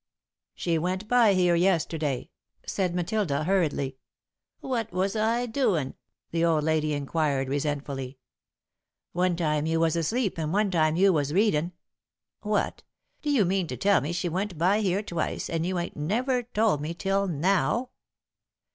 "She 0.55 0.79
went 0.79 1.07
by 1.07 1.35
here 1.35 1.53
yesterday," 1.53 2.31
said 2.65 2.95
Matilda, 2.95 3.43
hurriedly. 3.43 3.97
"What 4.59 4.91
was 4.91 5.15
I 5.15 5.45
doin'?" 5.45 5.93
the 6.31 6.43
old 6.43 6.63
lady 6.63 6.93
inquired, 6.93 7.47
resentfully. 7.47 8.17
"One 9.13 9.35
time 9.35 9.67
you 9.67 9.79
was 9.79 9.95
asleep 9.95 10.39
and 10.39 10.51
one 10.51 10.71
time 10.71 10.95
you 10.95 11.13
was 11.13 11.33
readin'." 11.35 11.73
"What? 12.39 12.81
Do 13.21 13.29
you 13.29 13.45
mean 13.45 13.67
to 13.67 13.77
tell 13.77 14.01
me 14.01 14.11
she 14.11 14.27
went 14.27 14.57
by 14.57 14.79
here 14.81 15.03
twice 15.03 15.51
and 15.51 15.67
you 15.67 15.77
ain't 15.77 15.95
never 15.95 16.41
told 16.41 16.81
me 16.81 16.95
till 16.95 17.27
now?" 17.27 17.91